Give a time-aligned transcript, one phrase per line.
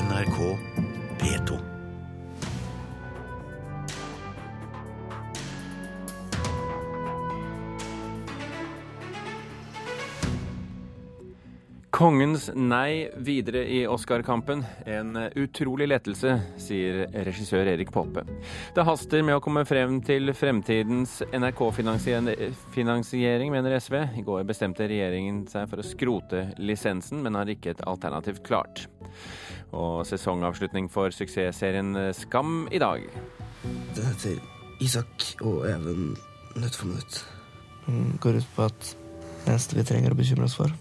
[0.00, 0.56] NRK
[1.20, 1.58] P2.
[11.90, 14.64] Kongens nei videre i Oscar-kampen.
[14.88, 18.24] En utrolig lettelse, sier regissør Erik Poppe.
[18.72, 24.16] Det haster med å komme frem til fremtidens NRK-finansiering, mener SV.
[24.16, 28.88] I går bestemte regjeringen seg for å skrote lisensen, men har ikke et alternativ klart.
[29.76, 33.04] Og sesongavslutning for suksessserien Skam i dag.
[33.94, 34.40] Den heter
[34.80, 36.16] Isak og Even
[36.56, 37.26] Nødt for minutt.
[37.86, 38.96] Den går ut på at
[39.44, 40.72] det eneste vi trenger å bekymre oss for,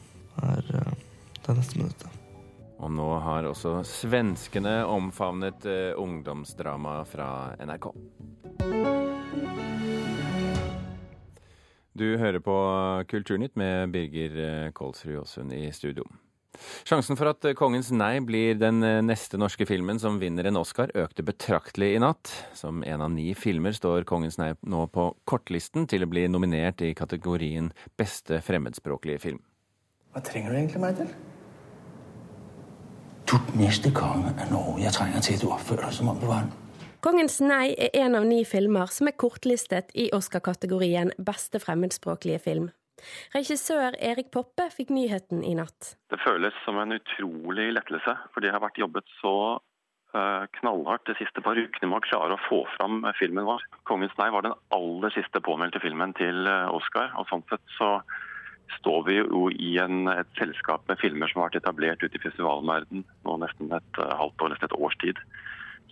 [0.44, 0.94] er uh,
[1.45, 2.16] det neste minuttet.
[2.80, 7.90] Og nå har også svenskene omfavnet uh, ungdomsdrama fra NRK.
[12.00, 12.56] Du hører på
[13.12, 16.06] Kulturnytt med Birger eh, Kolsrud Aasund i studio.
[16.88, 21.23] Sjansen for at Kongens nei blir den neste norske filmen som vinner en Oscar, økte
[21.25, 22.31] betraktelig i natt.
[22.58, 26.81] Som en av ni filmer står Kongens nei nå på kortlisten til å bli nominert
[26.86, 29.44] i kategorien beste fremmedspråklige film.
[30.14, 31.11] Hva trenger du egentlig meg til?
[33.30, 34.81] Du neste konge av Norge.
[34.81, 36.58] Jeg trenger til at du oppfører deg som om du var en
[37.00, 42.66] Kongens nei er en av ni filmer som er kortlistet i Oscar-kategorien beste fremmedspråklige film.
[43.36, 45.95] Regissør Erik Poppe fikk nyheten i natt.
[46.11, 49.36] Det føles som en utrolig lettelse, fordi jeg har vært jobbet så
[50.16, 53.66] uh, knallhardt de siste par ukene med å klare å få fram filmen vår.
[53.83, 57.14] 'Kongens nei' var den aller siste påmeldte filmen til uh, Oscar.
[57.17, 58.00] og sånn sett så
[58.78, 62.22] står vi jo i en, et selskap med filmer som har vært etablert ute i
[62.22, 65.22] festivalverden nå nesten et halvt år, nesten et års tid.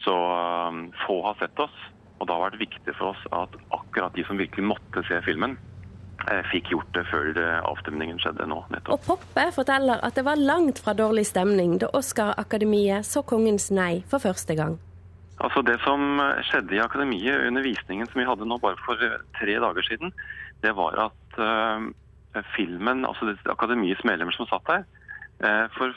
[0.03, 0.14] Så
[1.08, 1.73] få har sett oss,
[2.19, 5.58] og det har vært viktig for oss at akkurat de som virkelig måtte se filmen,
[6.52, 7.38] fikk gjort det før
[7.70, 8.58] avstemningen skjedde nå.
[8.73, 8.98] nettopp.
[8.98, 14.02] Og Poppe forteller at det var langt fra dårlig stemning da Oscar-akademiet så Kongens nei
[14.10, 14.76] for første gang.
[15.38, 18.98] Altså Det som skjedde i akademiet under visningen som vi hadde nå bare for
[19.38, 20.14] tre dager siden,
[20.66, 21.86] det var at uh,
[22.56, 24.86] filmen, altså det akademiets medlemmer som satt der
[25.45, 25.94] uh, for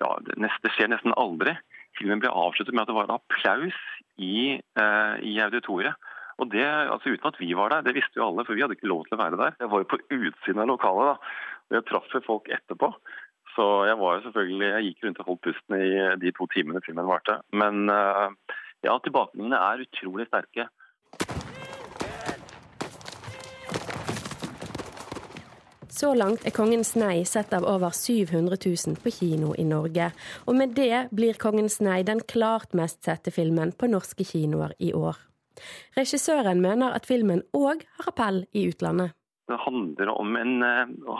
[0.00, 1.56] ja, det, det skjer nesten aldri.
[1.96, 3.80] Filmen ble avsluttet med at det var applaus
[4.20, 5.96] i, uh, i auditoriet.
[6.36, 8.76] Og det, altså Uten at vi var der, det visste jo alle, for vi hadde
[8.76, 9.54] ikke lov til å være der.
[9.60, 11.36] Jeg var jo på utsiden av lokalet, da.
[11.70, 12.92] og jeg traff folk etterpå.
[13.56, 16.82] Så jeg var jo selvfølgelig, jeg gikk rundt og holdt pusten i de to timene
[16.84, 17.38] filmen varte.
[17.56, 20.68] Men ja, tilbakemeldingene er utrolig sterke.
[25.96, 30.10] Så langt er Kongens nei sett av over 700 000 på kino i Norge.
[30.44, 34.92] Og med det blir Kongens nei den klart mest sette filmen på norske kinoer i
[34.92, 35.16] år.
[35.96, 39.16] Regissøren mener at filmen òg har appell i utlandet.
[39.46, 40.54] Det handler om en,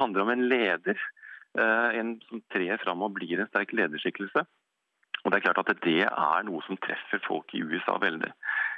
[0.00, 0.98] handler om en leder,
[1.56, 4.42] en som trer fram og blir en sterk lederskikkelse.
[5.26, 8.30] Og Det er klart at det er noe som treffer folk i USA veldig.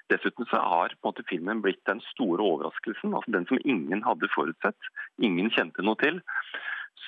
[0.08, 4.00] Dessuten så har på en måte filmen blitt den store overraskelsen, altså den som ingen
[4.06, 4.88] hadde forutsett.
[5.20, 6.22] Ingen kjente noe til.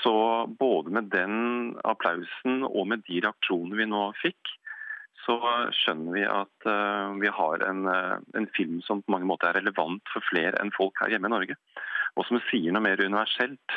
[0.03, 0.12] Så
[0.60, 4.53] både med den applausen og med de reaksjonene vi nå fikk,
[5.25, 5.36] så
[5.75, 9.60] skjønner vi at uh, vi har en, uh, en, film som på mange måter er
[9.60, 11.56] relevant for flere enn folk her hjemme i Norge.
[12.19, 13.76] Og som sier noe mer universelt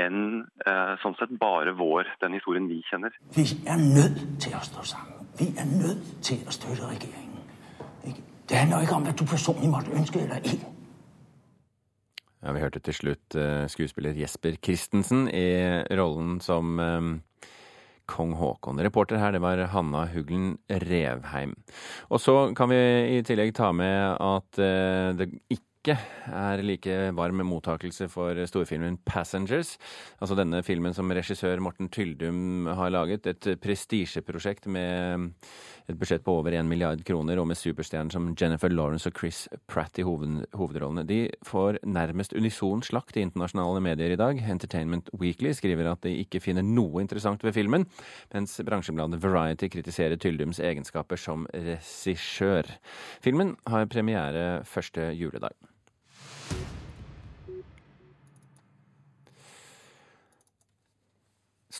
[0.00, 3.14] enn uh, sånn sett bare vår, den historien vi kjenner.
[3.36, 5.30] Vi er nødt til å stå sammen.
[5.38, 7.28] Vi er nødt til å støtte regjeringen.
[8.48, 10.70] Det handler ikke om hva du personlig måtte ønske eller ikke.
[12.42, 13.36] Ja, Vi hørte til slutt
[13.70, 15.46] skuespiller Jesper Christensen i
[15.94, 16.74] rollen som
[18.12, 18.80] kong Haakon.
[18.84, 21.56] Reporter her, det var Hanna Huglen Revheim.
[22.12, 22.80] Og så kan vi
[23.16, 24.62] i tillegg ta med at
[25.18, 25.96] det ikke
[26.30, 29.74] er like varm mottakelse for storfilmen 'Passengers'.
[30.22, 33.26] Altså denne filmen som regissør Morten Tyldum har laget.
[33.26, 35.32] Et prestisjeprosjekt med
[35.92, 39.44] et budsjett på over 1 milliard kroner, og med superstjerner som Jennifer Lawrence og Chris
[39.70, 41.06] Pratt i hoved hovedrollene.
[41.08, 44.40] De får nærmest unison slakt i internasjonale medier i dag.
[44.54, 47.88] Entertainment Weekly skriver at de ikke finner noe interessant ved filmen,
[48.34, 52.68] mens bransjebladet Variety kritiserer Tyldums egenskaper som regissør.
[53.24, 55.56] Filmen har premiere første juledag.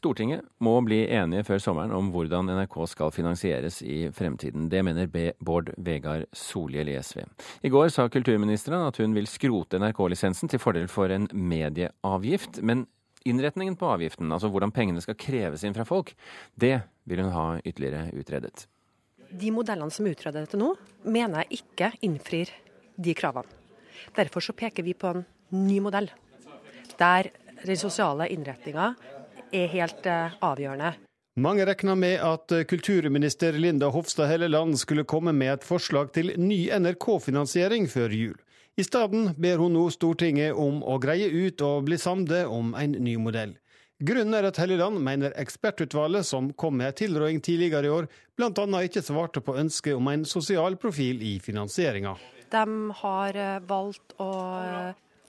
[0.02, 4.64] Stortinget må bli enige før sommeren om hvordan NRK skal finansieres i fremtiden.
[4.66, 5.06] Det mener
[5.38, 7.20] Bård Vegar Solhjell i SV.
[7.62, 12.58] I går sa kulturministeren at hun vil skrote NRK-lisensen til fordel for en medieavgift.
[12.66, 12.88] Men
[13.22, 16.10] innretningen på avgiften, altså hvordan pengene skal kreves inn fra folk,
[16.58, 18.66] det vil hun ha ytterligere utredet.
[19.30, 20.74] De modellene som utreder dette nå,
[21.06, 22.50] mener jeg ikke innfrir
[22.98, 23.46] de kravene.
[24.18, 25.22] Derfor så peker vi på en
[25.54, 26.10] ny modell,
[26.98, 27.30] der
[27.62, 28.96] den sosiale innretninga
[29.52, 30.94] er helt avgjørende.
[31.40, 36.66] Mange regna med at kulturminister Linda Hofstad Helleland skulle komme med et forslag til ny
[36.76, 38.36] NRK-finansiering før jul.
[38.76, 42.94] I stedet ber hun nå Stortinget om å greie ut og bli samde om en
[43.04, 43.52] ny modell.
[44.02, 48.80] Grunnen er at Helleland mener ekspertutvalget som kom med en tilråding tidligere i år, bl.a.
[48.82, 52.16] ikke svarte på ønsket om en sosial profil i finansieringa.
[52.50, 52.64] De
[52.98, 54.30] har eh, valgt å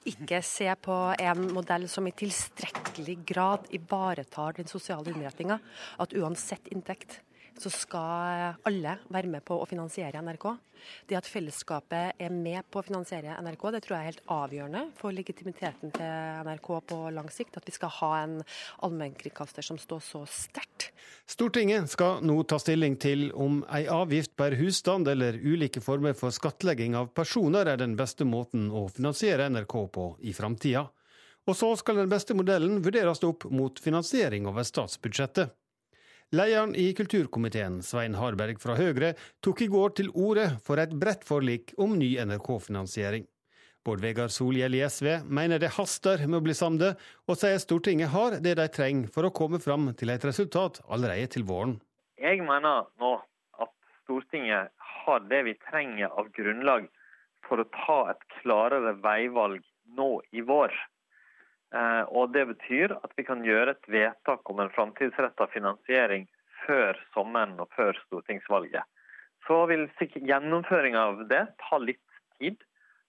[0.09, 5.59] ikke se på en modell som i tilstrekkelig grad ivaretar den sosiale innretninga.
[6.03, 7.21] At uansett inntekt
[7.59, 10.47] så skal alle være med på å finansiere NRK.
[11.07, 14.81] Det at fellesskapet er med på å finansiere NRK, det tror jeg er helt avgjørende
[14.99, 17.59] for legitimiteten til NRK på lang sikt.
[17.59, 18.35] At vi skal ha en
[18.83, 20.89] allmennkringkaster som står så sterkt.
[21.29, 26.35] Stortinget skal nå ta stilling til om ei avgift per husstand eller ulike former for
[26.35, 30.87] skattlegging av personer er den beste måten å finansiere NRK på i framtida.
[31.43, 35.51] Og så skal den beste modellen vurderes opp mot finansiering over statsbudsjettet.
[36.33, 39.11] Lederen i kulturkomiteen, Svein Harberg fra Høyre,
[39.45, 43.27] tok i går til orde for et bredt forlik om ny NRK-finansiering.
[43.85, 46.97] Bård Vegar Solhjell i SV mener det haster med å bli samlet,
[47.29, 51.29] og sier Stortinget har det de trenger for å komme fram til et resultat allerede
[51.35, 51.75] til våren.
[52.17, 53.13] Jeg mener nå
[53.61, 56.89] at Stortinget har det vi trenger av grunnlag
[57.45, 59.61] for å ta et klarere veivalg
[60.01, 60.73] nå i vår.
[61.73, 66.27] Eh, og Det betyr at vi kan gjøre et vedtak om en framtidsretta finansiering
[66.67, 68.85] før sommeren og før stortingsvalget.
[69.47, 72.61] Så vil sikkert gjennomføringa av det ta litt tid.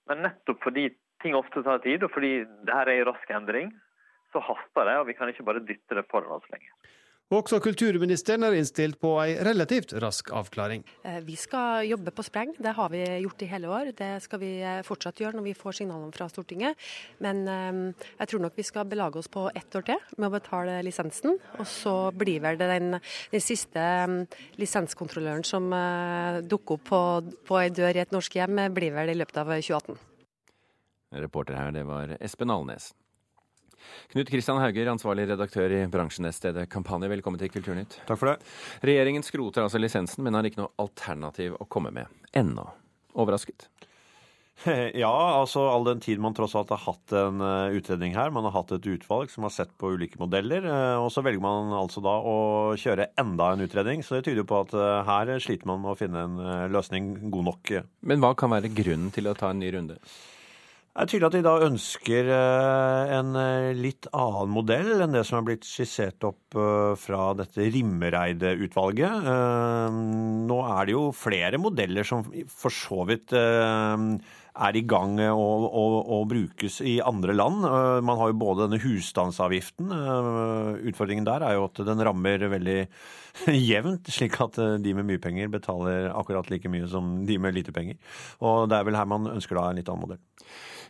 [0.09, 0.89] Men nettopp fordi
[1.23, 3.71] ting ofte tar tid, og fordi dette er i rask endring,
[4.33, 4.97] så haster det.
[5.01, 6.73] Og vi kan ikke bare dytte det foran oss lenger.
[7.35, 10.85] Også kulturministeren er innstilt på ei relativt rask avklaring.
[11.03, 13.91] Eh, vi skal jobbe på spreng, det har vi gjort i hele år.
[13.97, 16.79] Det skal vi eh, fortsatt gjøre når vi får signalene fra Stortinget.
[17.25, 20.35] Men eh, jeg tror nok vi skal belage oss på ett år til med å
[20.37, 21.41] betale lisensen.
[21.59, 23.01] Og så blir vel det den,
[23.35, 23.83] den siste
[24.61, 25.73] lisenskontrolløren som
[26.47, 27.05] dukker opp på,
[27.49, 29.99] på ei dør i et norsk hjem, blir vel i løpet av 2018.
[31.25, 32.93] Reporter her, det var Espen Alnes.
[34.15, 37.99] Knut Kristian Hauger, ansvarlig redaktør i bransjenettstedet Kampanje, velkommen til Kulturnytt.
[38.09, 38.55] Takk for det.
[38.87, 42.69] Regjeringen skroter altså lisensen, men har ikke noe alternativ å komme med ennå.
[43.15, 43.69] Overrasket?
[44.95, 48.33] Ja, altså all den tid man tross alt har hatt en eh, utredning her.
[48.35, 50.65] Man har hatt et utvalg som har sett på ulike modeller.
[50.65, 52.37] Eh, og så velger man altså da å
[52.81, 54.05] kjøre enda en utredning.
[54.07, 57.17] Så det tyder jo på at eh, her sliter man med å finne en løsning
[57.35, 57.75] god nok.
[58.07, 59.99] Men hva kan være grunnen til å ta en ny runde?
[60.95, 65.25] Det er tydelig at de da ønsker eh, en eh, litt annen modell enn det
[65.27, 69.27] som er blitt skissert opp eh, fra dette Rimmereide-utvalget.
[70.47, 75.97] Nå er det jo flere modeller som for så vidt er i gang og, og,
[76.15, 77.67] og, brukes i andre land.
[78.07, 79.91] Man har jo både denne husstandsavgiften.
[80.93, 82.77] Utfordringen der er jo at den rammer veldig
[83.73, 87.75] jevnt, slik at de med mye penger betaler akkurat like mye som de med lite
[87.75, 87.99] penger.
[88.47, 90.23] Og det er vel her man ønsker da en litt annen modell.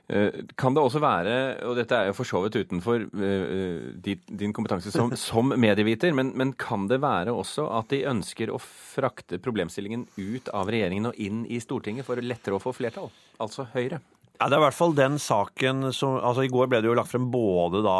[0.06, 4.52] Eh, kan det også være, og dette er jo for så vidt utenfor uh, din
[4.52, 9.40] kompetanse som, som medieviter, men, men, kan det være også at de ønsker å frakte
[9.40, 13.08] problemstillingen ut av regjeringen og inn i Stortinget for lettere å få flertall?
[13.40, 14.02] Altså Høyre?
[14.34, 16.96] Ja, Det er i hvert fall den saken som altså I går ble det jo
[16.98, 17.98] lagt frem både da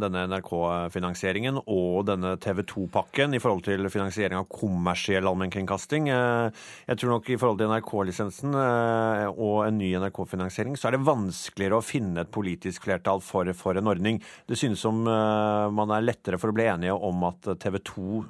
[0.00, 6.08] denne NRK-finansieringen og denne TV 2-pakken i forhold til finansiering av kommersiell allmennkringkasting.
[6.08, 10.96] Eh, jeg tror nok i forhold til NRK-lisensen eh, og en ny NRK-finansiering, så er
[10.96, 14.24] det vanskeligere å finne et politisk flertall for, for en ordning.
[14.48, 18.24] Det synes som eh, man er lettere for å bli enige om at TV 2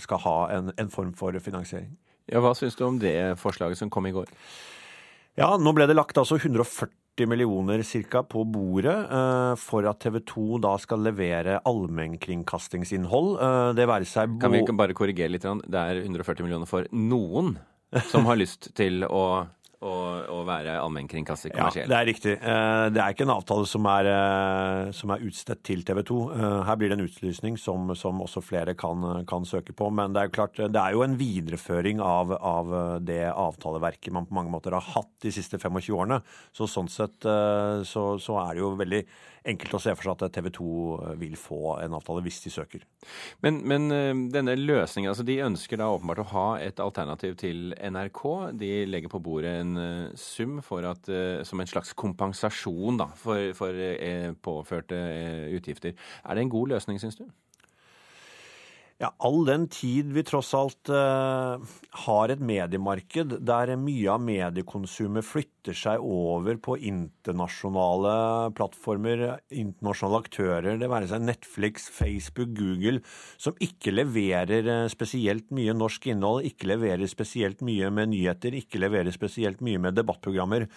[0.00, 1.92] skal ha en, en form for finansiering.
[2.32, 4.32] Ja, Hva syns du om det forslaget som kom i går?
[5.38, 10.20] Ja, nå ble det lagt altså 140 millioner cirka på bordet eh, for at TV
[10.30, 13.34] 2 da skal levere allmennkringkastingsinnhold.
[13.42, 15.46] Eh, det være seg Kan vi bare korrigere litt?
[15.66, 17.56] Det er 140 millioner for noen
[18.10, 19.24] som har lyst til å
[19.84, 19.94] å,
[20.32, 21.86] å være allmennkringkaster kommersielt.
[21.86, 22.34] Ja, det er riktig.
[22.38, 26.20] Eh, det er ikke en avtale som er, eh, som er utstedt til TV 2.
[26.34, 29.90] Eh, her blir det en utlysning som, som også flere kan, kan, søke på.
[29.94, 32.72] Men det er jo klart, det er jo en videreføring av, av,
[33.04, 36.22] det avtaleverket man på mange måter har hatt de siste 25 årene.
[36.54, 39.04] Så sånn sett så, så er det jo veldig
[39.44, 40.68] enkelt å se for seg at TV 2
[41.20, 42.84] vil få en avtale hvis de søker.
[43.44, 48.22] Men, men denne løsningen, altså de ønsker da åpenbart å ha et alternativ til NRK.
[48.56, 53.52] De legger på bordet en Eh, for at, eh, som en slags kompensasjon da, for,
[53.54, 54.98] for eh, påførte
[55.54, 55.94] utgifter.
[56.24, 57.24] Er det en god løsning, syns du?
[59.02, 61.58] Ja, All den tid vi tross alt uh,
[62.04, 68.14] har et mediemarked der mye av mediekonsumet flytter seg over på internasjonale
[68.54, 73.02] plattformer, internasjonale aktører, det være seg Netflix, Facebook, Google,
[73.34, 78.78] som ikke leverer uh, spesielt mye norsk innhold, ikke leverer spesielt mye med nyheter, ikke
[78.78, 80.68] leverer spesielt mye med debattprogrammer,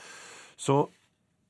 [0.57, 0.87] så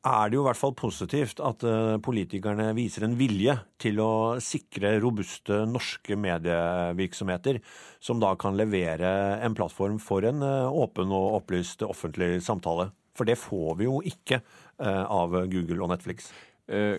[0.06, 4.12] er det jo i hvert fall positivt at eh, politikerne viser en vilje til å
[4.44, 7.60] sikre robuste norske medievirksomheter,
[8.00, 9.10] som da kan levere
[9.44, 12.92] en plattform for en eh, åpen og opplyst offentlig samtale.
[13.18, 16.32] For det får vi jo ikke eh, av Google og Netflix.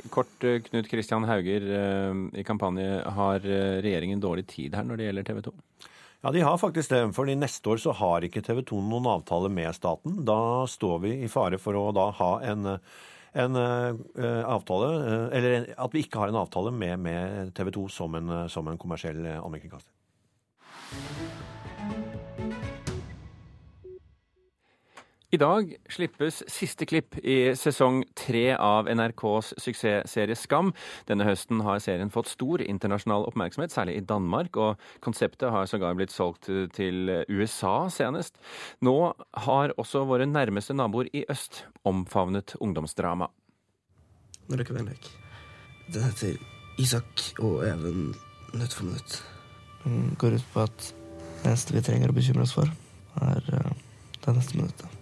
[0.08, 1.66] Kort, Knut Kristian Hauger.
[2.32, 5.52] I kampanje har regjeringen dårlig tid her når det gjelder TV 2?
[6.20, 7.02] Ja, de har faktisk det.
[7.14, 10.16] For neste år så har ikke TV 2 noen avtale med staten.
[10.26, 12.72] Da står vi i fare for å da ha en,
[13.38, 13.94] en uh,
[14.50, 18.34] avtale uh, Eller at vi ikke har en avtale med, med TV 2 som en,
[18.50, 19.94] som en kommersiell allmennkringkaster.
[25.28, 30.70] I dag slippes siste klipp i sesong tre av NRKs suksessserie Skam.
[31.04, 35.98] Denne høsten har serien fått stor internasjonal oppmerksomhet, særlig i Danmark, og konseptet har sågar
[35.98, 38.40] blitt solgt til USA senest.
[38.80, 38.96] Nå
[39.44, 43.28] har også våre nærmeste naboer i øst omfavnet ungdomsdrama.
[44.48, 45.10] Nå dere vi en lek.
[45.92, 46.38] Den heter
[46.80, 48.14] Isak og Even
[48.56, 49.20] nødt for minutt.
[49.84, 50.88] Den går ut på at
[51.42, 52.72] det eneste vi trenger å bekymre oss for,
[53.20, 53.76] er eh,
[54.24, 54.97] det neste minuttet.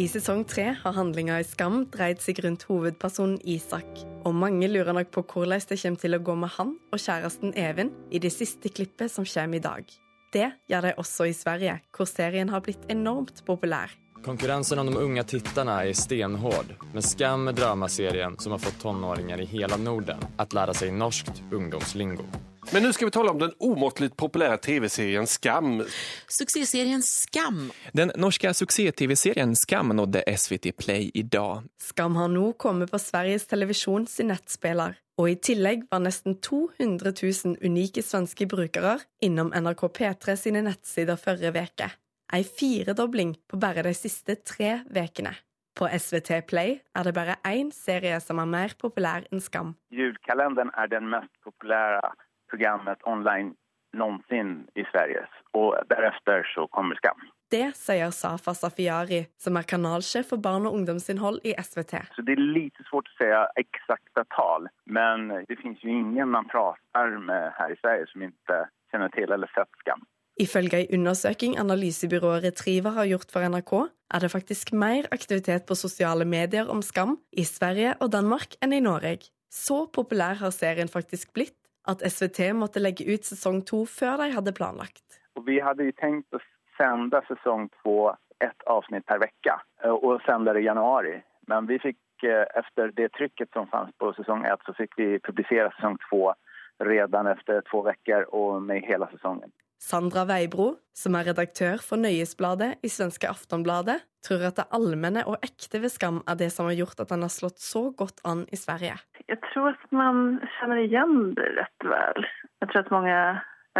[0.00, 3.84] I sesong tre har handlinga i Skam dreid seg rundt hovedpersonen Isak.
[4.24, 7.52] Og mange lurer nok på hvordan det kommer til å gå med han og kjæresten
[7.52, 9.84] Even i det siste klippet som kommer i dag.
[10.32, 13.92] Det gjør de også i Sverige, hvor serien har blitt enormt populær.
[14.24, 19.44] Konkurrensen om de unge titterne er stenhård, men Skam er dramaserien som har fått tenåringer
[19.44, 22.24] i hele Norden å lære seg norskt ungdomslingo.
[22.72, 25.82] Men nu ska vi tala om den omåttligt populära tv-serien Skam.
[26.28, 27.72] Succéserien Skam.
[27.92, 31.62] Den norske suksess-tv-serien Skam nådde SVT Play idag.
[31.82, 34.94] Skam har nå kommet på Sveriges Televisjon sin nettspiller.
[35.18, 41.18] Og i tillegg var nesten 200 000 unike svenske brukere innom NRK P3 sine nettsider
[41.18, 41.90] forrige uke.
[42.32, 45.34] Ei firedobling på bare de siste tre ukene.
[45.74, 49.74] På SVT Play er det bare én serie som er mer populær enn Skam.
[49.90, 52.14] Julekalenderen er den mest populære
[52.50, 53.54] programmet online
[53.96, 55.26] noensinne i Sverige.
[55.58, 57.18] Og deretter så kommer Skam.
[57.50, 61.98] Det sier Safa Safiari, som er kanalsjef for barn- og ungdomsinnhold i SVT.
[62.14, 66.46] Så Det er litt vanskelig å si eksakte tall, men det finnes jo ingen man
[66.46, 68.60] prater med her i Sverige som ikke
[68.92, 70.06] kjenner til eller sett Skam.
[70.40, 73.72] Ifølge en undersøking analysebyrået Retriever har gjort for NRK,
[74.14, 78.72] er det faktisk mer aktivitet på sosiale medier om Skam i Sverige og Danmark enn
[78.72, 79.28] i Norge.
[79.50, 84.30] Så populær har serien faktisk blitt at SVT måtte legge ut sesong to før de
[84.34, 85.20] hadde planlagt.
[85.38, 86.42] Og vi hadde jo tenkt å
[86.76, 88.12] sende sesong to
[88.44, 91.08] ett avsnitt per uke, eh, og sende det i januar.
[91.48, 95.18] Men vi fikk, eh, etter det trykket som fantes på sesong ett, så fikk vi
[95.18, 96.32] publisere sesong to
[96.80, 99.52] redan etter to uker og med hele sesongen.
[99.80, 105.40] Sandra Veibro, som er redaktør for Nøyesbladet i svenske Aftonbladet, tror at det allmenne og
[105.46, 108.44] ekte ved Skam er det som har gjort at den har slått så godt an
[108.52, 108.98] i Sverige.
[109.24, 112.28] Jeg tror at man kjenner igjen det rett vel.
[112.60, 113.16] Jeg tror at mange,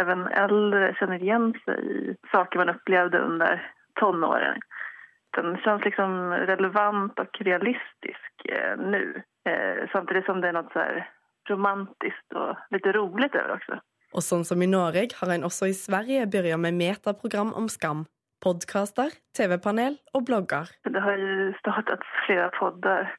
[0.01, 3.61] even eldre, kjenner igjen seg i saker man opplevde under
[4.01, 4.57] tonårene.
[5.37, 6.17] Den kjennes liksom
[6.49, 9.05] relevant og realistisk eh, nå,
[9.47, 10.87] eh, samtidig som det er noe
[11.47, 13.77] romantisk og litt rolig over også.
[14.11, 18.05] Og sånn som i Norge har en også i Sverige begynt med metaprogram om skam.
[18.41, 20.71] Podkaster, TV-panel og blogger.
[20.83, 21.21] Det har
[21.61, 23.11] startet flere podder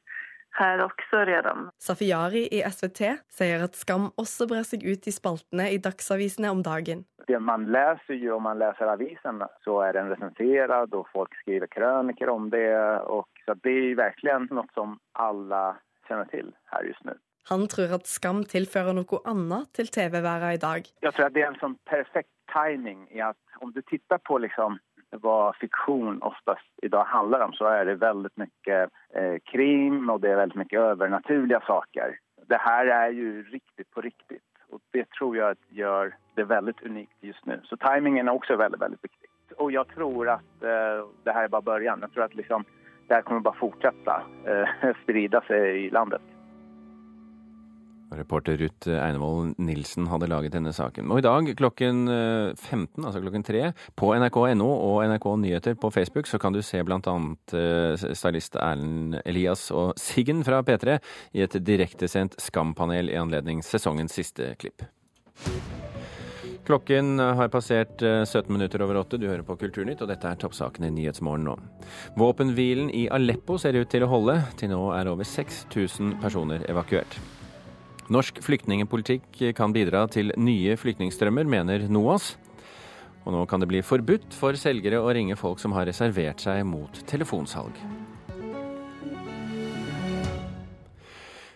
[0.59, 1.69] her også redan.
[1.81, 6.61] Safiari i SVT sier at Skam også brer seg ut i spaltene i dagsavisene om
[6.65, 7.05] dagen.
[7.27, 11.71] Det man leser jo, om man leser avisen, så er den resensert, og folk skriver
[11.71, 12.67] krøniker om det.
[13.07, 15.63] Og så det er virkelig noe som alle
[16.09, 17.15] kjenner til her just nå.
[17.51, 20.87] Han tror at Skam tilfører noe annet til TV-været i dag.
[21.03, 24.39] Jeg tror at det er en sånn perfekt timing i at om du ser på
[24.43, 24.79] liksom
[25.21, 28.79] hva fiksjon oftest i dag handler om, så er det veldig mye
[29.13, 32.15] eh, krim og det er veldig mye overnaturlige saker.
[32.49, 34.39] Det her er jo riktig på riktig,
[34.73, 37.59] og det tror jeg gjør det veldig unikt just nå.
[37.69, 39.29] Så timingen er også veldig, veldig viktig.
[39.61, 42.07] Og jeg tror at eh, det her er bare begynnelsen.
[42.07, 42.65] Jeg tror at liksom,
[43.07, 44.19] det her kommer bare fortsette
[44.49, 46.32] eh, spride seg i landet.
[48.17, 51.11] Reporter Ruth Einevold Nilsen hadde laget denne saken.
[51.11, 53.63] Og i dag klokken 15, eh, altså klokken 3,
[53.99, 56.99] på nrk.no og NRK Nyheter på Facebook, så kan du se bl.a.
[56.99, 57.55] annet
[58.17, 60.97] stylist Erlend Elias og Siggen fra P3
[61.33, 64.85] i et direktesendt Skampanel i anledning sesongens siste klipp.
[66.63, 69.19] Klokken har passert 17 minutter over åtte.
[69.19, 71.57] Du hører på Kulturnytt, og dette er toppsakene i Nyhetsmorgen nå.
[72.19, 74.39] Våpenhvilen i Aleppo ser ut til å holde.
[74.59, 77.19] Til nå er over 6000 personer evakuert.
[78.13, 82.33] Norsk flyktningepolitikk kan bidra til nye flyktningstrømmer, mener NOAS.
[83.23, 86.61] Og nå kan det bli forbudt for selgere å ringe folk som har reservert seg
[86.67, 87.79] mot telefonsalg.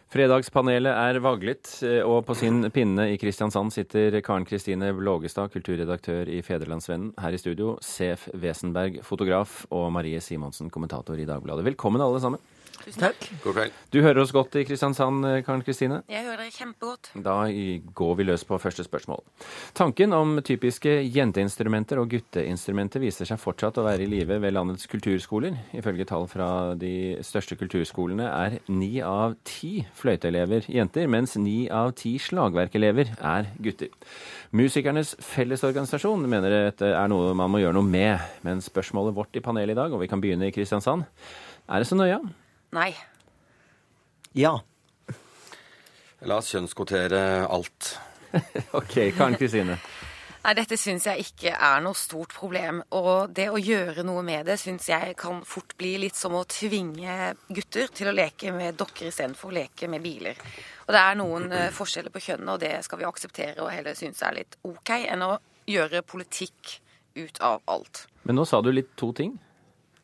[0.08, 6.32] Fredagspanelet er vaglet, eh, og på sin pinne i Kristiansand sitter Karen Kristine Blågestad, kulturredaktør
[6.32, 7.12] i Federlandsvennen.
[7.20, 11.68] Her i studio, Sef Wesenberg, fotograf, og Marie Simonsen, kommentator i Dagbladet.
[11.68, 12.40] Velkommen alle sammen.
[12.86, 13.26] Tusen takk.
[13.44, 13.76] God kveld.
[13.92, 16.02] Du hører oss godt i Kristiansand, eh, Karen Kristine?
[16.10, 17.10] Jeg hører dere kjempegodt.
[17.24, 17.36] Da
[17.98, 19.24] går vi løs på første spørsmål.
[19.74, 24.88] Tanken om typiske jenteinstrumenter og gutteinstrumenter viser seg fortsatt å være i live ved landets
[24.88, 25.58] kulturskoler.
[25.74, 31.94] Ifølge tall fra de største kulturskolene er ni av ti fløyteelever jenter, mens ni av
[32.00, 33.90] ti slagverkelever er gutter.
[34.52, 38.20] Musikernes Fellesorganisasjon mener dette er noe man må gjøre noe med.
[38.48, 41.04] Men spørsmålet vårt i panelet i dag, og vi kan begynne i Kristiansand,
[41.68, 42.22] er det så nøye?
[42.76, 42.92] Nei.
[44.38, 44.58] Ja.
[46.28, 47.94] La oss kjønnskvotere alt.
[48.80, 49.78] OK, Karen Kristine.
[50.48, 52.80] Nei, dette syns jeg ikke er noe stort problem.
[52.96, 56.46] Og det å gjøre noe med det syns jeg kan fort bli litt som å
[56.48, 60.40] tvinge gutter til å leke med dokker istedenfor å leke med biler.
[60.86, 63.98] Og det er noen uh, forskjeller på kjønnene, og det skal vi akseptere og heller
[64.00, 65.34] synes er litt OK, enn å
[65.68, 66.78] gjøre politikk
[67.20, 68.06] ut av alt.
[68.24, 69.36] Men nå sa du litt to ting.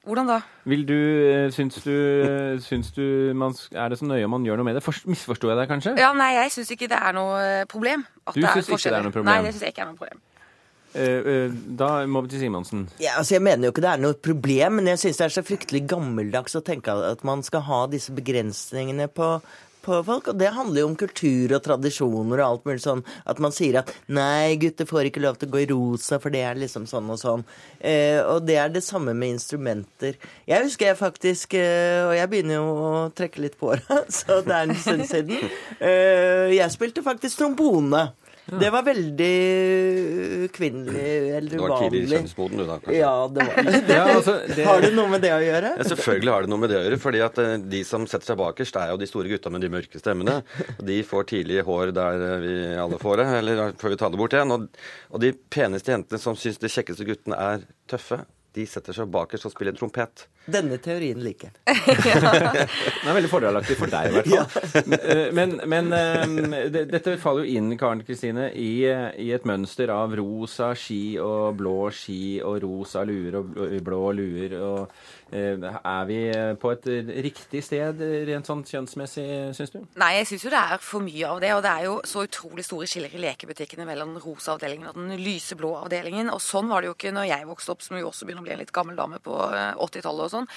[0.03, 0.38] Hvordan da?
[0.67, 1.93] Vil du, eh, syns du,
[2.67, 4.83] syns du man, Er det så nøye om man gjør noe med det?
[4.83, 5.95] Forst- Misforsto jeg deg kanskje?
[6.01, 8.03] Ja, nei, jeg syns ikke det er noe eh, problem.
[8.27, 9.31] at Du det syns ikke det er noe problem?
[9.31, 10.22] Nei, det syns jeg ikke er noe problem.
[10.93, 12.83] Eh, eh, da må vi til Simonsen.
[13.01, 15.36] Ja, altså Jeg mener jo ikke det er noe problem, men jeg syns det er
[15.39, 19.29] så fryktelig gammeldags å tenke at man skal ha disse begrensningene på,
[19.83, 20.29] på folk.
[20.31, 23.03] Og det handler jo om kultur og tradisjoner og alt mulig sånn.
[23.29, 26.33] At man sier at nei, gutter får ikke lov til å gå i rosa, for
[26.33, 27.45] det er liksom sånn og sånn.
[27.79, 30.17] Eh, og det er det samme med instrumenter.
[30.49, 34.41] Jeg husker jeg faktisk, eh, og jeg begynner jo å trekke litt på åra, så
[34.45, 35.47] det er en stund siden.
[35.79, 38.07] Eh, jeg spilte faktisk trombone.
[38.43, 39.29] Det var veldig
[40.51, 42.97] kvinnelig eller Du var tidlig i kjønnsmoden, du da, kanskje?
[42.97, 43.81] Ja, det var det.
[43.93, 45.71] Ja, altså, det- Har det noe med det å gjøre?
[45.79, 47.00] Ja, selvfølgelig har det noe med det å gjøre.
[47.05, 49.72] fordi at eh, De som setter seg bakerst, er jo de store gutta med de
[49.74, 50.39] mørke stemmene.
[50.77, 54.13] Og De får tidlig hår der eh, vi alle får det, eller før vi tar
[54.13, 54.55] det bort igjen.
[54.57, 54.68] Og,
[55.13, 59.48] og de peneste jentene som syns de kjekkeste guttene er tøffe, de setter seg bakerst
[59.48, 60.27] og spiller trompet.
[60.46, 61.85] Denne teorien liker jeg.
[62.03, 64.94] Den er veldig fordelaktig for deg, i hvert fall.
[65.00, 68.83] Eh, Men, men eh, det- dette faller jo inn, Karen Kristine, i,
[69.24, 73.53] i et mønster av rosa ski og blå ski og rosa luer og
[73.87, 74.57] blå- luer.
[74.59, 76.19] Og, er vi
[76.61, 76.87] på et
[77.25, 79.25] riktig sted rent sånn kjønnsmessig,
[79.57, 79.79] syns du?
[80.00, 81.51] Nei, jeg syns jo det er for mye av det.
[81.57, 85.00] Og det er jo så utrolig store skiller i lekebutikkene mellom den rosa avdelingen og
[85.00, 86.31] den lyseblå avdelingen.
[86.33, 88.48] Og sånn var det jo ikke når jeg vokste opp, som jo også begynner å
[88.48, 90.51] bli en litt gammel dame på eh, 80-tallet og sånn.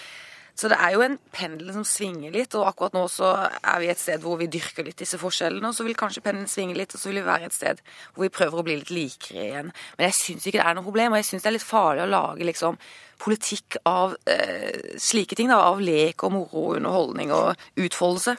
[0.57, 3.91] Så det er jo en pendel som svinger litt, og akkurat nå så er vi
[3.93, 6.95] et sted hvor vi dyrker litt disse forskjellene, og så vil kanskje pendelen svinge litt,
[6.97, 7.83] og så vil vi være et sted
[8.15, 9.75] hvor vi prøver å bli litt likere igjen.
[9.99, 12.07] Men jeg syns ikke det er noe problem, og jeg syns det er litt farlig
[12.07, 12.81] å lage liksom
[13.21, 18.37] politikk av eh, slike ting, da, av lek og moro underholdning og utfoldelse.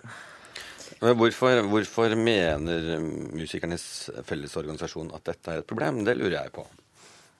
[0.97, 2.97] Hvorfor, hvorfor mener
[3.37, 6.01] Musikernes Fellesorganisasjon at dette er et problem?
[6.05, 6.65] Det lurer jeg på.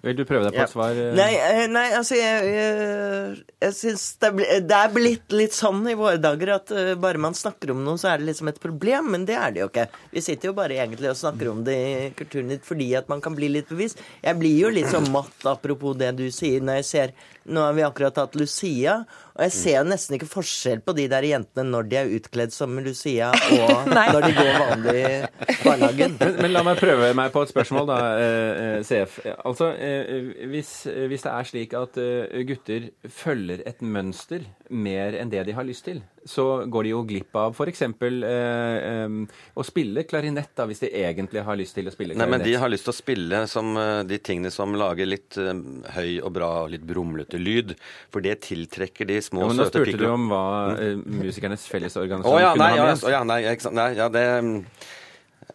[0.06, 0.94] Vil du prøve deg på et svar?
[0.94, 1.14] eh?
[1.18, 4.30] Nei, eh, nei, altså jeg, jeg, jeg syns det,
[4.70, 7.98] det er blitt litt sånn i våre dager at eh, bare man snakker om noe,
[7.98, 9.10] så er det liksom et problem.
[9.16, 9.88] Men det er det jo ikke.
[10.14, 13.34] Vi sitter jo bare egentlig og snakker om det i Kulturnytt fordi at man kan
[13.38, 14.04] bli litt bevisst.
[14.22, 17.76] Jeg blir jo litt sånn matt apropos det du sier, når jeg ser Nå har
[17.78, 19.00] vi akkurat hatt Lucia,
[19.38, 22.74] og jeg ser nesten ikke forskjell på de der jentene når de er utkledd som
[22.84, 23.30] Lucia,
[23.62, 26.18] og når de går vanlig i barnehagen.
[26.20, 29.20] Men, men la meg prøve meg på et spørsmål, da, eh, eh, CF.
[29.38, 30.74] Altså, eh, hvis,
[31.12, 32.90] hvis det er slik at eh, gutter
[33.22, 37.38] følger et mønster mer enn det de har lyst til, så går de jo glipp
[37.40, 37.86] av f.eks.
[37.88, 42.34] Eh, eh, å spille klarinett, da, hvis de egentlig har lyst til å spille klarinett.
[42.34, 42.48] Nei, men.
[42.48, 43.72] De har lyst til å spille som
[44.08, 45.54] de tingene som lager litt eh,
[45.96, 47.76] høy og bra og litt brumlete lyd.
[48.14, 50.46] For det tiltrekker de små, Ja, men Nå spurte du om hva
[50.76, 53.04] eh, Musikernes Fellesorganisasjon oh, ja, kunne nei, ha ja, ment.
[53.06, 53.78] å ja, nei, sant.
[53.78, 54.26] nei, ja, det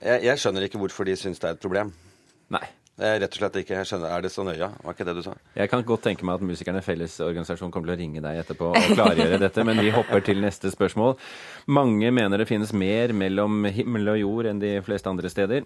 [0.02, 1.92] jeg, jeg skjønner ikke hvorfor de syns det er et problem.
[2.52, 2.64] Nei.
[3.02, 4.10] Rett og slett ikke jeg skjønner.
[4.12, 4.68] Er det så nøye?
[4.84, 5.32] Var ikke det du sa?
[5.56, 8.90] Jeg kan godt tenke meg at Musikerne Fellesorganisasjon kommer til å ringe deg etterpå og
[8.92, 11.16] klargjøre dette, men vi hopper til neste spørsmål.
[11.72, 15.64] Mange mener det finnes mer mellom himmel og jord enn de fleste andre steder.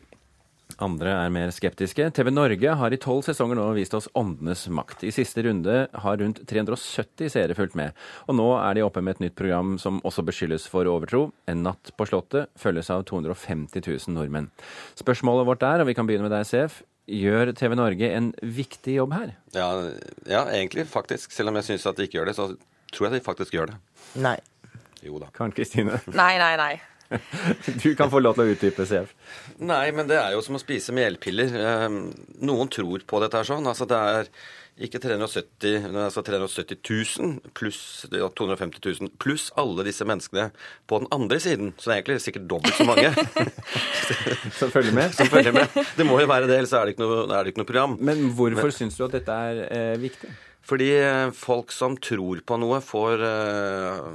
[0.82, 2.10] Andre er mer skeptiske.
[2.12, 5.06] TV Norge har i tolv sesonger nå vist oss Åndenes makt.
[5.08, 7.96] I siste runde har rundt 370 seere fulgt med.
[8.28, 11.30] Og nå er de oppe med et nytt program som også beskyldes for overtro.
[11.48, 14.50] En natt på Slottet følges av 250 000 nordmenn.
[15.00, 16.82] Spørsmålet vårt er, og vi kan begynne med deg, Sef.
[17.06, 19.32] Gjør TV Norge en viktig jobb her?
[19.54, 19.70] Ja,
[20.28, 21.32] ja egentlig faktisk.
[21.32, 22.50] Selv om jeg syns at de ikke gjør det, så
[22.92, 23.78] tror jeg at de faktisk gjør det.
[24.20, 24.36] Nei.
[25.06, 25.30] Jo da.
[25.32, 26.02] Karen Kristine?
[26.10, 26.74] Nei, nei, nei.
[27.82, 29.14] Du kan få lov til å utdype, CF.
[29.62, 31.56] Nei, men det er jo som å spise melpiller.
[31.56, 31.88] Eh,
[32.46, 33.66] Noen tror på dette her sånn.
[33.70, 34.30] Altså det er
[34.76, 37.78] ikke 370, men altså 370 000 pluss
[38.12, 40.50] ja, 250 000 pluss alle disse menneskene
[40.90, 41.72] på den andre siden.
[41.78, 43.12] Så det er egentlig sikkert dobbelt så mange.
[44.58, 45.14] Som følger med?
[45.16, 45.80] Som følger med.
[45.96, 47.96] Det må jo være det, ellers er det ikke noe, er det ikke noe program.
[48.04, 50.34] Men hvorfor syns du at dette er eh, viktig?
[50.66, 54.12] Fordi eh, folk som tror på noe, får eh,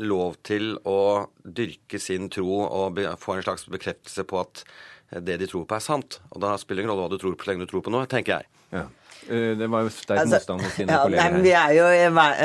[0.00, 4.64] lov til å dyrke sin tro og få en slags bekreftelse på at
[5.12, 6.20] det de tror på, er sant.
[6.32, 7.92] Og da spiller det ingen rolle hva du tror på så lenge du tror på
[7.92, 8.48] noe, tenker jeg.
[8.72, 8.86] Ja.
[9.28, 11.74] Eh, Det var jo sterk Altså, motstand hos dine Ja, nei, kolleger men vi er
[11.76, 11.84] jo,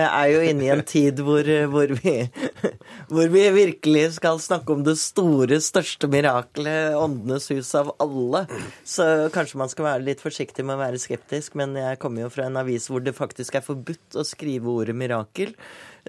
[0.04, 2.14] er jo inne i en tid hvor, hvor, vi,
[3.14, 8.44] hvor vi virkelig skal snakke om det store, største mirakelet, Åndenes hus av alle.
[8.86, 12.34] Så kanskje man skal være litt forsiktig med å være skeptisk, men jeg kommer jo
[12.36, 15.56] fra en avis hvor det faktisk er forbudt å skrive ordet mirakel.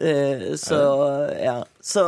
[0.01, 0.79] Eh, Så
[1.43, 1.65] ja.
[1.89, 2.03] Så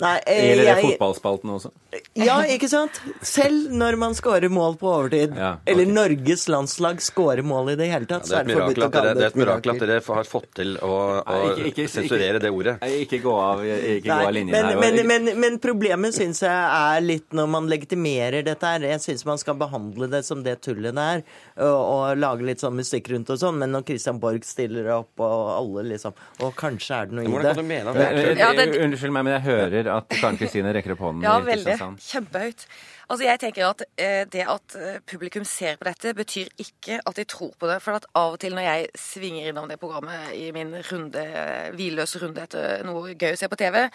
[0.00, 1.70] nei jeg, Gjelder det fotballspalten også?
[2.16, 2.96] ja, ikke sant?
[3.26, 5.74] Selv når man scorer mål på overtid, Ja, okay.
[5.74, 8.54] eller Norges landslag scorer mål i det hele tatt, Det så er er et det
[8.54, 11.84] kalle det det er et mirakel at dere har fått til å, å Nei, ikke-
[11.84, 12.78] ikke- sensurere det ordet.
[13.02, 14.80] Ikke gå av, ikke gå av linjen men, her.
[14.80, 18.80] men, men, men problemet syns jeg er litt når man legitimerer dette her.
[18.80, 21.22] Jeg syns man skal behandle det som det tullet det er,
[21.58, 23.58] og, og lage litt sånn musikk rundt og sånn.
[23.58, 27.42] Men når Christian Borg stiller opp, og alle liksom Og kanskje er det noe i
[27.44, 27.64] det.
[27.64, 28.06] mene det
[28.38, 31.22] Ja, eh, det- Unnskyld meg, men jeg hører at Karen Kristine rekker opp hånden.
[31.22, 31.76] Ja, veldig.
[32.00, 32.66] Kjempehøyt.
[33.12, 37.14] Altså, jeg tenker at eh, Det at eh, publikum ser på dette, betyr ikke at
[37.16, 37.80] de tror på det.
[37.84, 41.70] For at av og til når jeg svinger innom det programmet i min runde, eh,
[41.76, 43.88] hvilløse runde etter noe gøy å se på TV,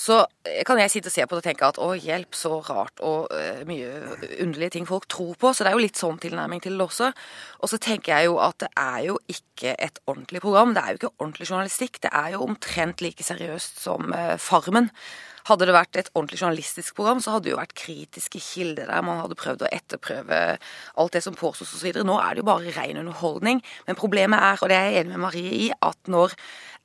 [0.00, 2.60] så eh, kan jeg sitte og se på det og tenke at å, hjelp, så
[2.64, 3.90] rart og uh, mye
[4.40, 5.52] underlige ting folk tror på.
[5.52, 7.10] Så det er jo litt sånn tilnærming til det også.
[7.60, 10.72] Og så tenker jeg jo at det er jo ikke et ordentlig program.
[10.76, 12.00] Det er jo ikke ordentlig journalistikk.
[12.06, 14.88] Det er jo omtrent like seriøst som uh, Farmen.
[15.48, 19.04] Hadde det vært et ordentlig journalistisk program, så hadde det jo vært kritiske kilder der.
[19.06, 20.40] Man hadde prøvd å etterprøve
[21.00, 22.02] alt det som påstås osv.
[22.04, 23.62] Nå er det jo bare ren underholdning.
[23.88, 26.36] Men problemet er, og det er jeg enig med Marie i, at når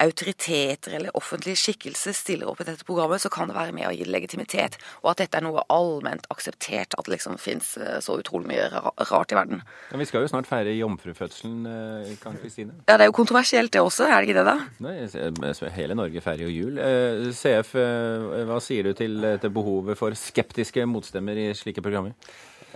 [0.03, 3.93] autoriteter eller offentlige skikkelser stiller opp i dette programmet, så kan det være med å
[3.95, 4.77] gi det legitimitet.
[5.03, 6.97] Og at dette er noe allment akseptert.
[6.97, 9.63] At det liksom fins så utrolig mye rart i verden.
[9.91, 12.75] Men vi skal jo snart feire jomfrufødselen, eh, Karen Kristine.
[12.87, 14.57] Ja, det er jo kontroversielt det også, er det ikke det da?
[14.85, 16.79] Nei, hele Norge feirer jo jul.
[16.81, 22.15] Eh, CF, eh, hva sier du til, dette behovet for skeptiske motstemmer i slike programmer?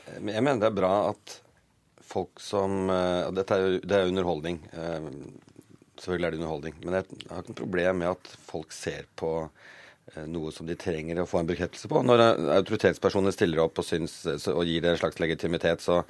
[0.09, 1.39] Jeg mener det er bra at
[2.09, 4.59] folk som eh, og Dette er jo det er jo underholdning.
[5.99, 6.75] Selvfølgelig er det underholdning.
[6.85, 10.77] Men jeg har ikke noe problem med at folk ser på eh, noe som de
[10.79, 12.03] trenger å få en bekreftelse på.
[12.07, 16.03] Når eh, autoritetspersoner stiller opp og, syns, og gir det en slags legitimitet, så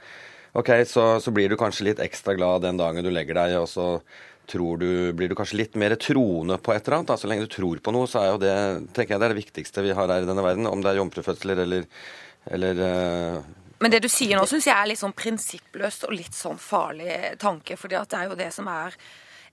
[0.57, 3.67] OK, så, så blir du kanskje litt ekstra glad den dagen du legger deg, og
[3.69, 3.91] så
[4.49, 7.11] du, blir du kanskje litt mer troende på et eller annet.
[7.11, 7.17] Da.
[7.21, 8.55] Så lenge du tror på noe, så er jo det
[8.97, 10.65] tenker jeg det er det viktigste vi har her i denne verden.
[10.65, 11.85] Om det er jomfrufødsler eller,
[12.49, 13.39] eller eh,
[13.79, 17.37] Men det du sier nå, syns jeg er litt sånn prinsippløst og litt sånn farlig
[17.41, 17.77] tanke.
[17.77, 18.97] at det er jo det som er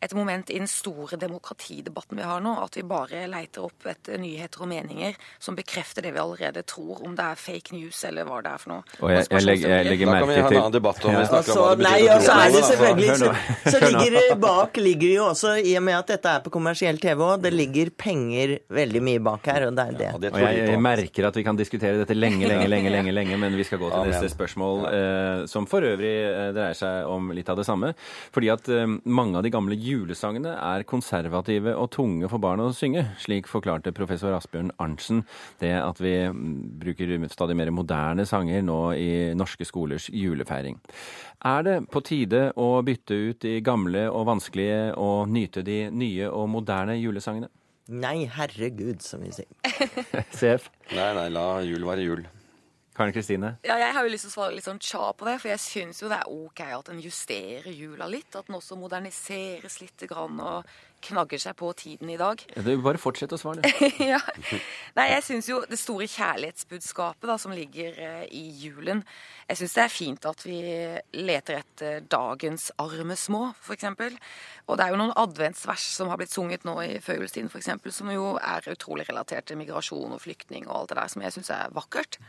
[0.01, 2.57] et moment i den store demokratidebatten vi har nå.
[2.65, 7.03] At vi bare leiter opp etter nyheter og meninger som bekrefter det vi allerede tror,
[7.07, 8.83] om det er fake news eller hva det er for noe.
[9.01, 11.21] Og jeg, jeg, legger, jeg legger Da kan vi ha en annen debatt om vi
[11.21, 11.27] Ja.
[11.31, 13.33] snakker om hva det nei, betyr å tro er det selvfølgelig så,
[13.73, 16.53] så ligger det bak ligger det jo også, i og med at dette er på
[16.55, 20.11] kommersiell TV òg, det ligger penger veldig mye bak her, og det er det.
[20.17, 23.15] Og det Og jeg, jeg merker at vi kan diskutere dette lenge, lenge, lenge, lenge,
[23.17, 24.13] lenge, men vi skal gå til Amen.
[24.13, 27.93] neste spørsmål, eh, som for øvrig eh, dreier seg om litt av det samme.
[28.35, 32.73] Fordi at eh, mange av de gamle julesangene er konservative og tunge for barn å
[32.75, 33.05] synge.
[33.23, 35.23] Slik forklarte professor Asbjørn Arntzen
[35.63, 36.15] det at vi
[36.83, 40.81] bruker stadig mer moderne sanger nå i norske skolers julefeiring.
[41.47, 46.31] Er det på tide å bytte ut de gamle og vanskelige og nyte de nye
[46.31, 47.53] og moderne julesangene?
[47.87, 49.53] Nei, herregud, som vi sier.
[50.39, 50.67] CF?
[50.91, 52.27] Nei, nei, la jul være jul.
[52.97, 53.57] Karen Kristine?
[53.67, 55.61] Ja, jeg har jo lyst til å svare litt sånn tja på det, for jeg
[55.61, 58.31] syns jo det er OK at en justerer jula litt.
[58.33, 60.71] At den også moderniseres litt grann og
[61.05, 62.41] knagger seg på tiden i dag.
[62.57, 63.85] Du, bare fortsett å svare, du.
[64.13, 64.21] ja.
[64.97, 69.05] Nei, jeg syns jo det store kjærlighetsbudskapet da, som ligger eh, i julen
[69.45, 70.57] Jeg syns det er fint at vi
[71.21, 73.87] leter etter dagens arme små, f.eks.
[74.67, 78.11] Og det er jo noen adventsvers som har blitt sunget nå i førjulstiden, f.eks., som
[78.11, 81.53] jo er utrolig relatert til migrasjon og flyktning og alt det der, som jeg syns
[81.61, 82.23] er vakkert.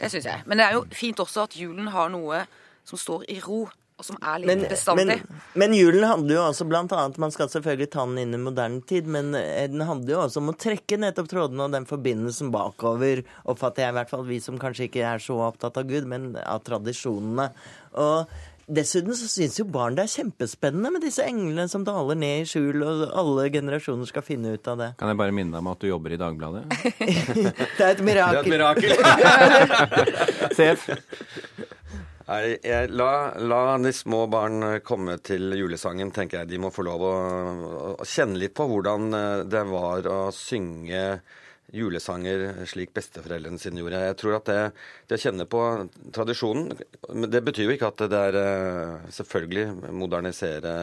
[0.00, 0.46] Det syns jeg.
[0.48, 2.44] Men det er jo fint også at julen har noe
[2.88, 3.66] som står i ro.
[4.00, 5.04] og som er litt Men, bestandig.
[5.28, 8.40] men, men julen handler jo også blant annet Man skal selvfølgelig ta den inn i
[8.40, 11.84] moderne tid, men eh, den handler jo også om å trekke nettopp trådene og den
[11.84, 15.84] forbindelsen bakover, oppfatter jeg i hvert fall, vi som kanskje ikke er så opptatt av
[15.84, 17.50] Gud, men av tradisjonene.
[18.00, 18.32] Og
[18.70, 22.46] Dessuten så syns jo barn det er kjempespennende med disse englene som daler ned i
[22.46, 24.90] skjul, og alle generasjoner skal finne ut av det.
[25.00, 26.62] Kan jeg bare minne deg om at du jobber i Dagbladet?
[27.78, 28.46] Det er et mirakel.
[28.46, 28.90] Det er et mirakel.
[30.58, 30.86] Sef?
[32.30, 33.10] Nei, jeg, la,
[33.42, 36.52] la de små barn komme til julesangen, tenker jeg.
[36.52, 37.14] De må få lov å,
[37.96, 41.02] å kjenne litt på hvordan eh, det var å synge
[41.76, 44.02] julesanger slik besteforeldrene sine gjorde.
[44.10, 44.58] Jeg tror at det,
[45.10, 45.62] det å kjenne på
[46.14, 46.70] tradisjonen
[47.10, 50.74] men Det betyr jo ikke at det er eh, selvfølgelig modernisere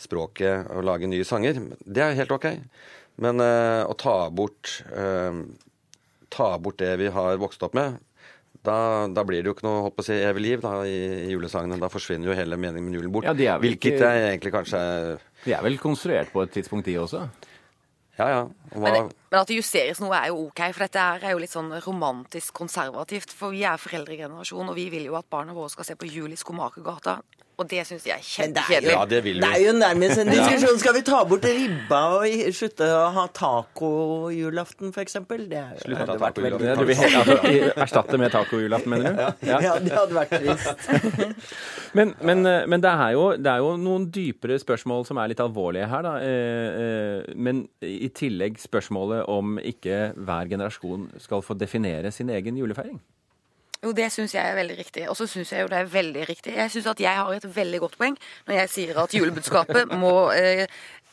[0.00, 1.60] språket og lage nye sanger.
[1.82, 2.48] Det er helt OK.
[3.22, 5.42] Men eh, å ta bort, eh,
[6.32, 8.00] ta bort det vi har vokst opp med
[8.62, 10.98] da, da, blir det jo ikke noe holdt på å si, evig liv da, i,
[11.26, 11.80] i julesangene.
[11.82, 13.26] Da forsvinner jo hele meningen med julen bort.
[13.26, 14.82] Ja, de er vel hvilket er egentlig kanskje
[15.42, 17.24] De er vel konstruert på et tidspunkt, de også?
[18.18, 18.40] Ja, ja.
[18.74, 21.54] Hva, Men, men at det justeres noe er jo ok, for dette er jo litt
[21.54, 23.32] sånn romantisk konservativt.
[23.32, 26.34] For vi er foreldregenerasjon, og vi vil jo at barna våre skal se på Jul
[26.34, 27.20] i Skomakergata.
[27.60, 28.92] Og det syns jeg er kjempekjedelig.
[28.94, 29.18] Ja, det.
[29.24, 30.78] Det er jo nærmest en diskusjon.
[30.80, 32.24] Skal vi ta bort ribba og
[32.56, 35.12] slutte å ha taco-julaften, f.eks.?
[35.28, 36.42] Det er- Slutt å hadde ta taco-julaften.
[36.42, 39.46] veldig Ja, vil helt- altså, erstatte med taco-julaften, mener du?
[39.46, 39.60] Ja.
[39.68, 41.36] ja, det hadde vært trist.
[41.94, 45.28] Men, men, eh, men det, er jo, det er jo noen dypere spørsmål som er
[45.28, 46.12] litt alvorlige her, da.
[46.24, 52.56] Eh, eh, Men i tillegg spørsmålet om ikke hver generasjon skal få definere sin egen
[52.56, 52.96] julefeiring.
[53.82, 55.04] Jo, det syns jeg er veldig riktig.
[55.10, 56.54] Og så syns jeg jo det er veldig riktig.
[56.54, 60.12] Jeg syns at jeg har et veldig godt poeng når jeg sier at julebudskapet må
[60.36, 60.68] eh,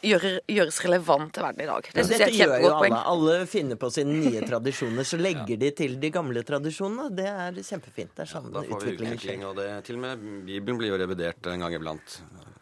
[0.05, 1.89] gjøre, gjøres relevant til verden i dag.
[1.95, 2.97] Det syns jeg er et gjør jo kjempegodt poeng.
[3.13, 3.38] alle.
[3.49, 7.08] Finner på sine nye tradisjoner, så legger de til de gamle tradisjonene.
[7.17, 8.13] Det er kjempefint.
[8.13, 11.01] Det er sånn da får vi utvikling, og det, til og med Bibelen blir jo
[11.01, 12.19] revidert en gang iblant.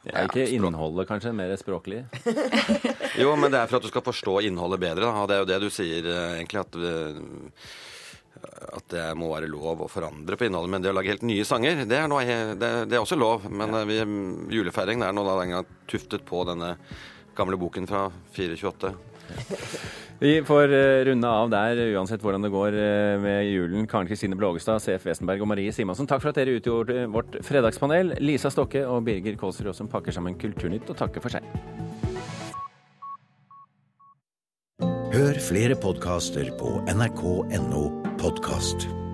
[0.07, 2.05] Det Ja, ikke innholdet, kanskje, mer språklig.
[3.17, 5.07] Jo, men det er for at du skal forstå innholdet bedre.
[5.07, 5.23] Da.
[5.23, 6.61] og Det er jo det du sier, eh, egentlig.
[6.61, 7.17] at eh,
[8.78, 10.73] at det må være lov å forandre på innholdet.
[10.73, 12.23] Men det å lage helt nye sanger, det er, noe,
[12.58, 13.47] det, det er også lov.
[13.50, 13.84] Men ja.
[13.89, 14.02] vi,
[14.58, 16.76] julefeiringen er nå da en gang tuftet på denne
[17.38, 18.93] gamle boken fra 428.
[20.19, 23.86] Vi får eh, runde av der, uansett hvordan det går eh, med julen.
[23.89, 28.15] Karen Kristine Blågestad, CF Wesenberg og Marie Simonsen, takk for at dere utgjorde vårt fredagspanel.
[28.23, 31.45] Lisa Stokke og Birger Kålsrud som pakker sammen Kulturnytt og takker for seg.
[35.13, 39.06] Hør flere podkaster på nrk.no podkast.